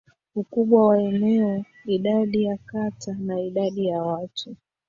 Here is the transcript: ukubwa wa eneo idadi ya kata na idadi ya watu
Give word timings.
ukubwa 0.35 0.87
wa 0.87 0.99
eneo 1.03 1.63
idadi 1.85 2.43
ya 2.43 2.57
kata 2.65 3.13
na 3.13 3.41
idadi 3.41 3.85
ya 3.85 4.01
watu 4.01 4.55